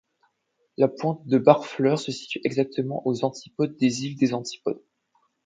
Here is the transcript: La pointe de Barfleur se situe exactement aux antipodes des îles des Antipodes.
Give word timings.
La 0.77 0.87
pointe 0.87 1.27
de 1.27 1.37
Barfleur 1.37 1.99
se 1.99 2.11
situe 2.11 2.41
exactement 2.43 3.03
aux 3.05 3.23
antipodes 3.23 3.77
des 3.77 4.05
îles 4.07 4.17
des 4.17 4.33
Antipodes. 4.33 4.81